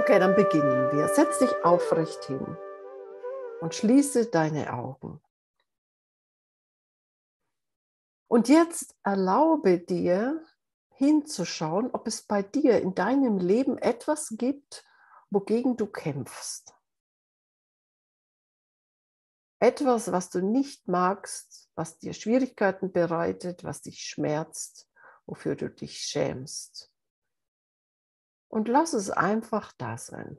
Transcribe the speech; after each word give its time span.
Okay, 0.00 0.18
dann 0.18 0.34
beginnen 0.34 0.90
wir. 0.92 1.08
Setz 1.08 1.40
dich 1.40 1.62
aufrecht 1.62 2.24
hin 2.24 2.56
und 3.60 3.74
schließe 3.74 4.30
deine 4.30 4.72
Augen. 4.72 5.20
Und 8.26 8.48
jetzt 8.48 8.96
erlaube 9.02 9.78
dir 9.78 10.42
hinzuschauen, 10.94 11.90
ob 11.92 12.06
es 12.06 12.22
bei 12.22 12.42
dir 12.42 12.80
in 12.80 12.94
deinem 12.94 13.36
Leben 13.36 13.76
etwas 13.76 14.32
gibt, 14.38 14.86
wogegen 15.28 15.76
du 15.76 15.86
kämpfst. 15.86 16.74
Etwas, 19.58 20.10
was 20.12 20.30
du 20.30 20.40
nicht 20.40 20.88
magst, 20.88 21.68
was 21.74 21.98
dir 21.98 22.14
Schwierigkeiten 22.14 22.90
bereitet, 22.90 23.64
was 23.64 23.82
dich 23.82 24.00
schmerzt, 24.00 24.88
wofür 25.26 25.56
du 25.56 25.68
dich 25.68 25.98
schämst 25.98 26.89
und 28.50 28.68
lass 28.68 28.92
es 28.92 29.10
einfach 29.10 29.72
da 29.78 29.96
sein. 29.96 30.36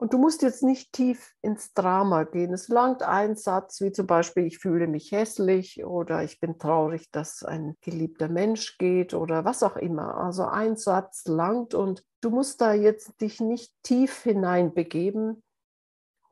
Und 0.00 0.12
du 0.12 0.18
musst 0.18 0.42
jetzt 0.42 0.62
nicht 0.62 0.92
tief 0.92 1.34
ins 1.42 1.74
Drama 1.74 2.22
gehen. 2.22 2.52
Es 2.54 2.68
langt 2.68 3.02
ein 3.02 3.34
Satz, 3.34 3.80
wie 3.80 3.90
zum 3.90 4.06
Beispiel, 4.06 4.46
ich 4.46 4.58
fühle 4.58 4.86
mich 4.86 5.10
hässlich 5.10 5.84
oder 5.84 6.22
ich 6.22 6.38
bin 6.38 6.56
traurig, 6.56 7.10
dass 7.10 7.42
ein 7.42 7.76
geliebter 7.80 8.28
Mensch 8.28 8.78
geht 8.78 9.12
oder 9.12 9.44
was 9.44 9.64
auch 9.64 9.76
immer. 9.76 10.16
Also 10.16 10.44
ein 10.44 10.76
Satz 10.76 11.26
langt 11.26 11.74
und 11.74 12.04
du 12.20 12.30
musst 12.30 12.60
da 12.60 12.72
jetzt 12.72 13.20
dich 13.20 13.40
nicht 13.40 13.72
tief 13.82 14.22
hineinbegeben. 14.22 15.42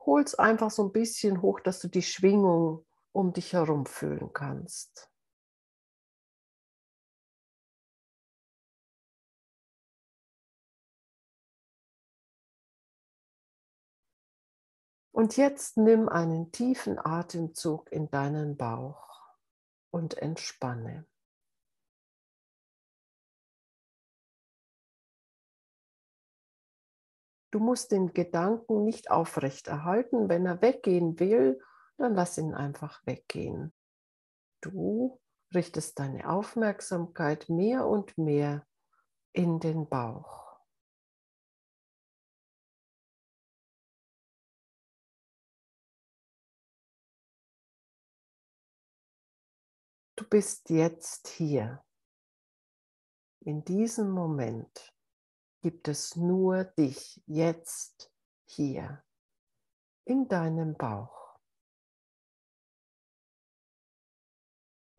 Hol 0.05 0.21
es 0.21 0.35
einfach 0.35 0.71
so 0.71 0.85
ein 0.85 0.93
bisschen 0.93 1.41
hoch, 1.41 1.59
dass 1.59 1.79
du 1.81 1.89
die 1.89 2.03
Schwingung 2.03 2.86
um 3.17 3.33
dich 3.33 3.53
herum 3.53 3.87
fühlen 3.87 4.31
kannst. 4.31 5.11
Und 15.11 15.35
jetzt 15.35 15.77
nimm 15.77 16.07
einen 16.07 16.51
tiefen 16.51 16.99
Atemzug 16.99 17.91
in 17.91 18.11
deinen 18.11 18.55
Bauch 18.55 19.33
und 19.89 20.19
entspanne. 20.19 21.07
Du 27.49 27.59
musst 27.59 27.91
den 27.91 28.13
Gedanken 28.13 28.83
nicht 28.83 29.09
aufrechterhalten. 29.09 30.29
Wenn 30.29 30.45
er 30.45 30.61
weggehen 30.61 31.19
will, 31.19 31.59
dann 31.97 32.15
lass 32.15 32.37
ihn 32.37 32.53
einfach 32.53 33.05
weggehen. 33.05 33.73
Du 34.61 35.19
richtest 35.53 35.99
deine 35.99 36.29
Aufmerksamkeit 36.29 37.49
mehr 37.49 37.85
und 37.85 38.17
mehr 38.17 38.65
in 39.33 39.59
den 39.59 39.87
Bauch. 39.87 40.47
Du 50.15 50.27
bist 50.27 50.69
jetzt 50.71 51.27
hier. 51.27 51.83
In 53.41 53.63
diesem 53.63 54.09
Moment 54.09 54.93
gibt 55.61 55.87
es 55.87 56.15
nur 56.15 56.63
dich 56.65 57.21
jetzt 57.27 58.11
hier 58.45 59.03
in 60.05 60.27
deinem 60.27 60.75
Bauch. 60.75 61.26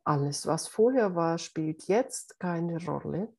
Alles, 0.08 0.46
was 0.46 0.68
vorher 0.68 1.14
war, 1.14 1.36
spielt 1.36 1.86
jetzt 1.86 2.40
keine 2.40 2.82
Rolle. 2.82 3.36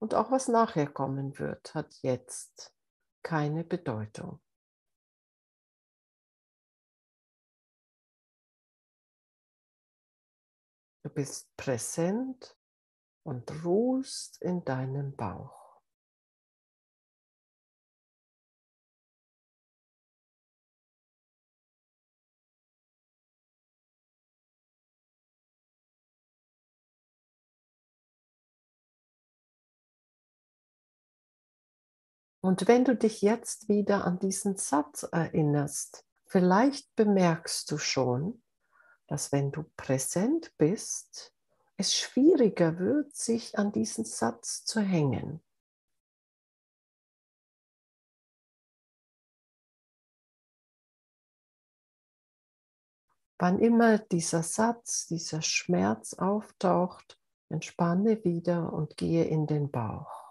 Und 0.00 0.14
auch 0.14 0.30
was 0.30 0.48
nachher 0.48 0.86
kommen 0.86 1.38
wird, 1.38 1.74
hat 1.74 1.92
jetzt 2.00 2.74
keine 3.22 3.62
Bedeutung. 3.62 4.40
Du 11.02 11.10
bist 11.10 11.54
präsent 11.58 12.56
und 13.22 13.62
ruhst 13.62 14.40
in 14.40 14.64
deinem 14.64 15.14
Bauch. 15.16 15.65
Und 32.46 32.68
wenn 32.68 32.84
du 32.84 32.94
dich 32.94 33.22
jetzt 33.22 33.68
wieder 33.68 34.04
an 34.04 34.20
diesen 34.20 34.56
Satz 34.56 35.02
erinnerst, 35.02 36.06
vielleicht 36.26 36.94
bemerkst 36.94 37.68
du 37.72 37.76
schon, 37.76 38.40
dass 39.08 39.32
wenn 39.32 39.50
du 39.50 39.64
präsent 39.76 40.56
bist, 40.56 41.34
es 41.76 41.96
schwieriger 41.96 42.78
wird, 42.78 43.16
sich 43.16 43.58
an 43.58 43.72
diesen 43.72 44.04
Satz 44.04 44.64
zu 44.64 44.80
hängen. 44.80 45.42
Wann 53.40 53.58
immer 53.58 53.98
dieser 53.98 54.44
Satz, 54.44 55.08
dieser 55.08 55.42
Schmerz 55.42 56.14
auftaucht, 56.14 57.18
entspanne 57.48 58.22
wieder 58.22 58.72
und 58.72 58.96
gehe 58.96 59.24
in 59.24 59.48
den 59.48 59.68
Bauch. 59.68 60.25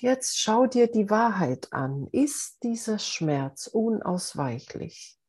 Jetzt 0.00 0.38
schau 0.38 0.66
dir 0.66 0.90
die 0.90 1.10
Wahrheit 1.10 1.74
an. 1.74 2.06
Ist 2.06 2.62
dieser 2.62 2.98
Schmerz 2.98 3.66
unausweichlich? 3.66 5.20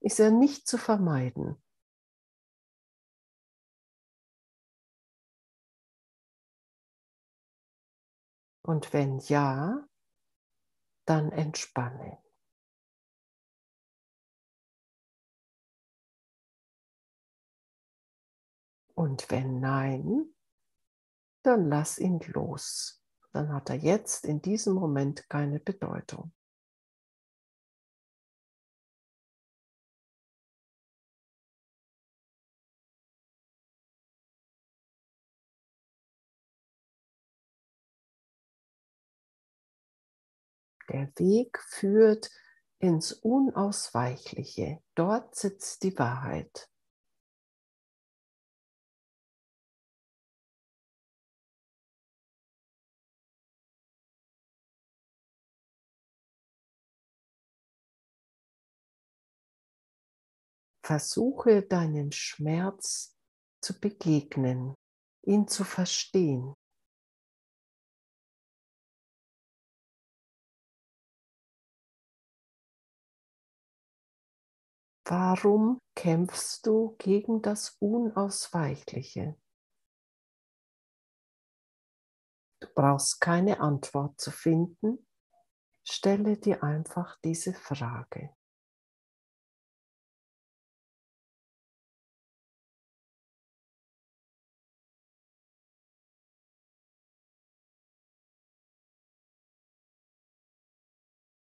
Ist 0.00 0.20
er 0.20 0.30
nicht 0.30 0.66
zu 0.66 0.78
vermeiden? 0.78 1.62
Und 8.62 8.94
wenn 8.94 9.18
ja, 9.18 9.86
dann 11.04 11.30
entspanne. 11.30 12.22
Und 18.94 19.30
wenn 19.30 19.60
nein, 19.60 20.34
dann 21.42 21.68
lass 21.68 21.98
ihn 21.98 22.20
los 22.32 23.03
dann 23.34 23.52
hat 23.52 23.68
er 23.68 23.76
jetzt 23.76 24.24
in 24.24 24.40
diesem 24.40 24.74
Moment 24.74 25.28
keine 25.28 25.58
Bedeutung. 25.58 26.32
Der 40.90 41.10
Weg 41.16 41.58
führt 41.58 42.30
ins 42.78 43.12
Unausweichliche. 43.12 44.78
Dort 44.94 45.34
sitzt 45.34 45.82
die 45.82 45.98
Wahrheit. 45.98 46.68
Versuche 60.84 61.62
deinen 61.62 62.12
Schmerz 62.12 63.16
zu 63.62 63.80
begegnen, 63.80 64.74
ihn 65.22 65.48
zu 65.48 65.64
verstehen. 65.64 66.52
Warum 75.06 75.78
kämpfst 75.96 76.66
du 76.66 76.96
gegen 76.98 77.40
das 77.40 77.78
Unausweichliche? 77.80 79.40
Du 82.60 82.68
brauchst 82.74 83.22
keine 83.22 83.60
Antwort 83.60 84.20
zu 84.20 84.30
finden. 84.30 85.06
Stelle 85.82 86.36
dir 86.36 86.62
einfach 86.62 87.18
diese 87.24 87.54
Frage. 87.54 88.36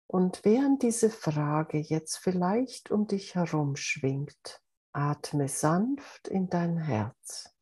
Und 0.07 0.45
während 0.45 0.83
diese 0.83 1.09
Frage 1.09 1.79
jetzt 1.79 2.17
vielleicht 2.17 2.91
um 2.91 3.07
dich 3.07 3.35
herum 3.35 3.75
schwingt, 3.75 4.63
atme 4.93 5.49
sanft 5.49 6.29
in 6.29 6.49
dein 6.49 6.77
Herz. 6.77 7.53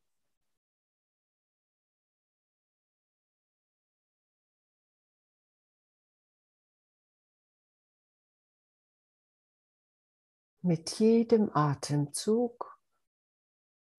Mit 10.62 11.00
jedem 11.00 11.52
Atemzug 11.56 12.80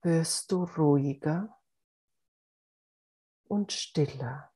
wirst 0.03 0.51
du 0.51 0.65
ruhiger 0.65 1.57
und 3.45 3.73
stiller. 3.73 4.56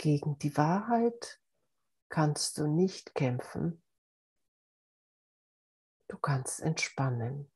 Gegen 0.00 0.38
die 0.38 0.56
Wahrheit 0.56 1.40
kannst 2.08 2.58
du 2.58 2.68
nicht 2.68 3.16
kämpfen. 3.16 3.82
Du 6.06 6.16
kannst 6.18 6.60
entspannen. 6.60 7.50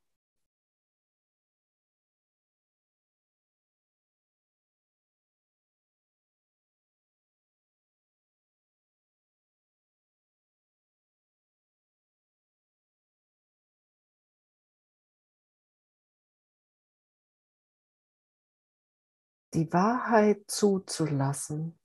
Die 19.55 19.73
Wahrheit 19.73 20.51
zuzulassen 20.51 21.79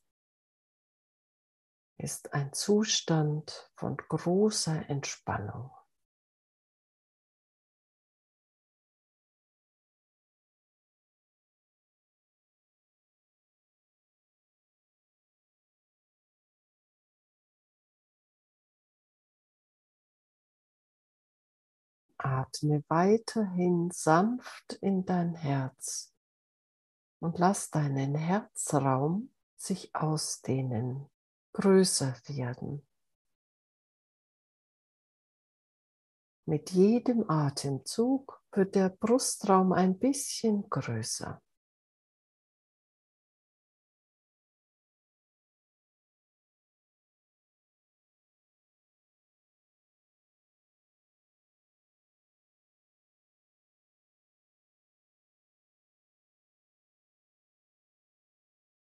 ist 1.97 2.33
ein 2.33 2.53
Zustand 2.53 3.71
von 3.75 3.97
großer 3.97 4.89
Entspannung. 4.89 5.71
Atme 22.19 22.83
weiterhin 22.87 23.91
sanft 23.91 24.73
in 24.81 25.05
dein 25.05 25.35
Herz 25.35 26.13
und 27.19 27.37
lass 27.39 27.69
deinen 27.69 28.15
Herzraum 28.15 29.31
sich 29.55 29.95
ausdehnen, 29.95 31.09
größer 31.57 32.13
werden. 32.27 32.85
Mit 36.45 36.69
jedem 36.69 37.27
Atemzug 37.27 38.43
wird 38.51 38.75
der 38.75 38.89
Brustraum 38.89 39.73
ein 39.73 39.97
bisschen 39.97 40.69
größer. 40.69 41.41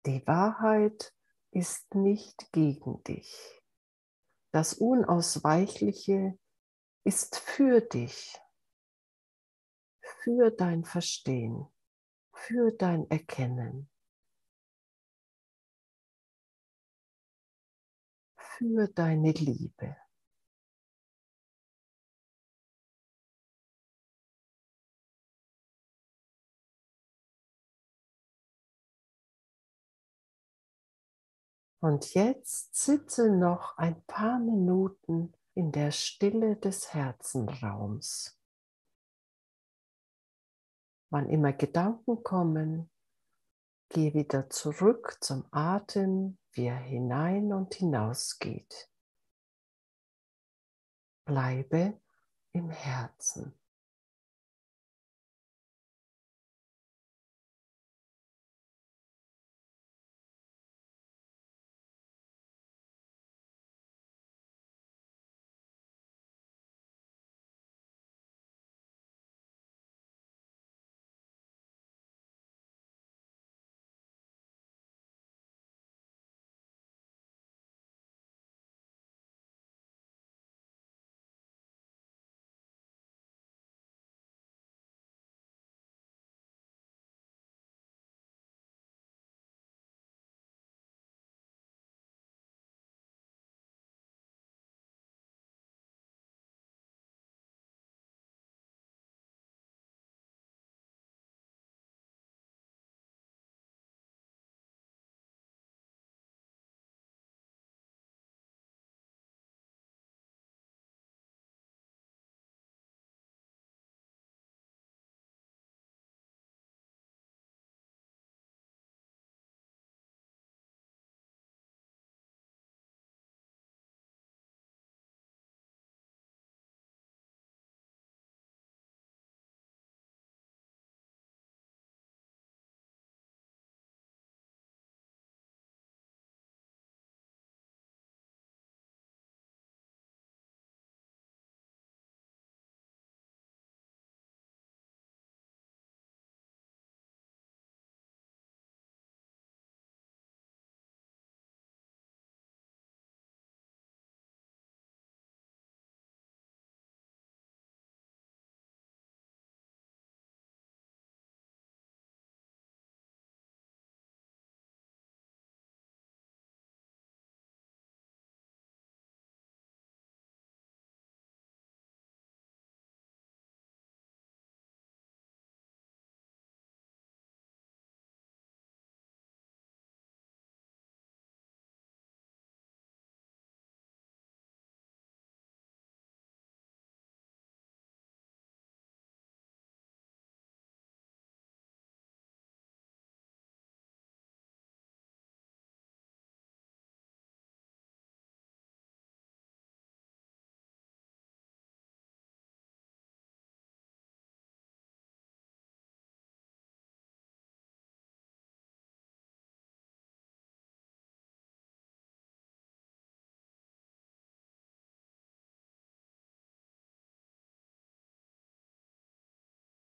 Die 0.05 0.25
Wahrheit 0.25 1.13
ist 1.51 1.93
nicht 1.95 2.51
gegen 2.51 3.03
dich. 3.03 3.61
Das 4.51 4.73
Unausweichliche 4.73 6.37
ist 7.05 7.37
für 7.37 7.81
dich, 7.81 8.37
für 10.01 10.51
dein 10.51 10.83
Verstehen, 10.83 11.67
für 12.33 12.71
dein 12.71 13.09
Erkennen, 13.09 13.89
für 18.37 18.87
deine 18.87 19.31
Liebe. 19.31 19.97
Und 31.81 32.13
jetzt 32.13 32.75
sitze 32.75 33.31
noch 33.35 33.75
ein 33.77 34.03
paar 34.05 34.37
Minuten 34.37 35.33
in 35.55 35.71
der 35.71 35.91
Stille 35.91 36.55
des 36.55 36.93
Herzenraums. 36.93 38.39
Wann 41.09 41.27
immer 41.27 41.53
Gedanken 41.53 42.23
kommen, 42.23 42.91
geh 43.89 44.13
wieder 44.13 44.47
zurück 44.49 45.17
zum 45.21 45.45
Atem, 45.51 46.37
wie 46.51 46.67
er 46.67 46.77
hinein 46.77 47.51
und 47.51 47.73
hinaus 47.73 48.37
geht. 48.37 48.89
Bleibe 51.25 51.99
im 52.53 52.69
Herzen. 52.69 53.60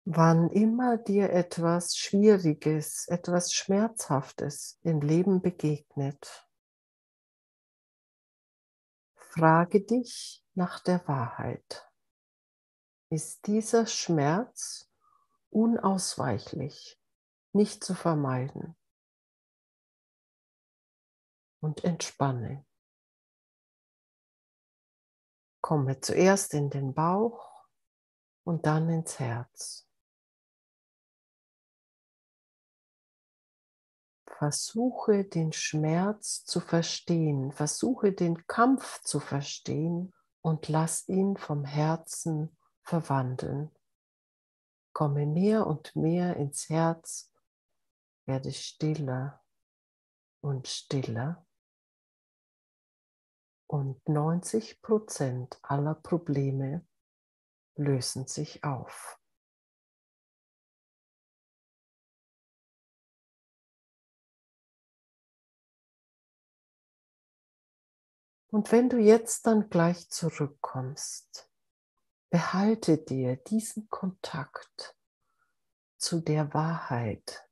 Wann 0.09 0.49
immer 0.51 0.97
dir 0.97 1.31
etwas 1.31 1.97
Schwieriges, 1.97 3.09
etwas 3.09 3.51
Schmerzhaftes 3.51 4.79
im 4.83 5.01
Leben 5.01 5.41
begegnet, 5.41 6.47
frage 9.15 9.83
dich 9.83 10.45
nach 10.53 10.79
der 10.79 11.05
Wahrheit. 11.09 11.91
Ist 13.09 13.47
dieser 13.47 13.85
Schmerz 13.85 14.89
unausweichlich, 15.49 16.97
nicht 17.51 17.83
zu 17.83 17.93
vermeiden? 17.93 18.77
Und 21.59 21.83
entspanne. 21.83 22.65
Komme 25.59 25.99
zuerst 25.99 26.53
in 26.53 26.69
den 26.69 26.93
Bauch 26.93 27.65
und 28.45 28.65
dann 28.65 28.89
ins 28.89 29.19
Herz. 29.19 29.86
Versuche 34.37 35.23
den 35.23 35.51
Schmerz 35.51 36.45
zu 36.45 36.59
verstehen, 36.59 37.51
versuche 37.51 38.11
den 38.11 38.45
Kampf 38.45 39.01
zu 39.01 39.19
verstehen 39.19 40.13
und 40.41 40.67
lass 40.69 41.07
ihn 41.09 41.37
vom 41.37 41.65
Herzen 41.65 42.55
verwandeln. 42.83 43.71
Komme 44.93 45.25
mehr 45.25 45.65
und 45.65 45.95
mehr 45.95 46.35
ins 46.35 46.69
Herz, 46.69 47.33
werde 48.25 48.51
stiller 48.51 49.43
und 50.41 50.67
stiller 50.67 51.47
und 53.65 54.07
90 54.07 54.83
Prozent 54.83 55.59
aller 55.63 55.95
Probleme 55.95 56.85
lösen 57.75 58.27
sich 58.27 58.63
auf. 58.63 59.19
Und 68.49 68.71
wenn 68.71 68.89
du 68.89 68.97
jetzt 68.97 69.45
dann 69.45 69.69
gleich 69.69 70.09
zurückkommst, 70.09 71.49
behalte 72.29 72.97
dir 72.97 73.35
diesen 73.35 73.89
Kontakt 73.89 74.95
zu 75.97 76.21
der 76.21 76.53
Wahrheit, 76.53 77.49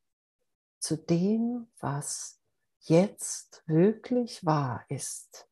zu 0.80 0.96
dem, 0.98 1.72
was 1.80 2.40
jetzt 2.82 3.64
wirklich 3.66 4.46
wahr 4.46 4.86
ist. 4.90 5.50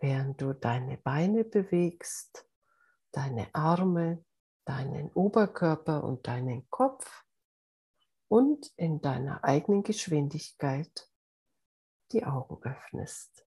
Während 0.00 0.40
du 0.40 0.54
deine 0.54 0.96
Beine 0.96 1.44
bewegst, 1.44 2.48
deine 3.12 3.52
Arme, 3.54 4.24
deinen 4.64 5.10
Oberkörper 5.12 6.04
und 6.04 6.26
deinen 6.26 6.68
Kopf 6.70 7.24
und 8.28 8.72
in 8.76 9.00
deiner 9.00 9.44
eigenen 9.44 9.82
Geschwindigkeit 9.82 11.10
die 12.12 12.24
Augen 12.24 12.62
öffnest. 12.62 13.47